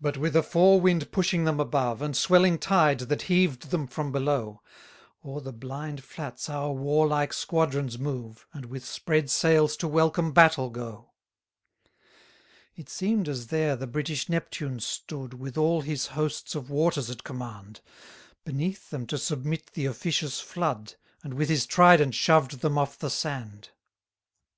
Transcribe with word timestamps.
But 0.18 0.22
with 0.24 0.34
a 0.34 0.42
fore 0.42 0.80
wind 0.80 1.12
pushing 1.12 1.44
them 1.44 1.60
above, 1.60 2.00
And 2.00 2.16
swelling 2.16 2.58
tide 2.58 3.00
that 3.00 3.20
heaved 3.28 3.68
them 3.70 3.86
from 3.86 4.10
below, 4.10 4.62
O'er 5.22 5.42
the 5.42 5.52
blind 5.52 6.02
flats 6.02 6.48
our 6.48 6.72
warlike 6.72 7.34
squadrons 7.34 7.98
move, 7.98 8.46
And 8.54 8.64
with 8.64 8.82
spread 8.86 9.28
sails 9.28 9.76
to 9.76 9.86
welcome 9.88 10.32
battle 10.32 10.70
go. 10.70 11.12
184 12.76 12.80
It 12.80 12.88
seem'd 12.88 13.28
as 13.28 13.48
there 13.48 13.76
the 13.76 13.86
British 13.86 14.26
Neptune 14.30 14.80
stood, 14.80 15.34
With 15.34 15.58
all 15.58 15.82
his 15.82 16.06
hosts 16.16 16.54
of 16.54 16.70
waters 16.70 17.10
at 17.10 17.22
command. 17.22 17.82
Beneath 18.46 18.88
them 18.88 19.06
to 19.08 19.18
submit 19.18 19.72
the 19.74 19.84
officious 19.84 20.40
flood; 20.40 20.94
And 21.22 21.34
with 21.34 21.50
his 21.50 21.66
trident 21.66 22.14
shoved 22.14 22.60
them 22.60 22.78
off 22.78 22.98
the 22.98 23.10
sand. 23.10 23.68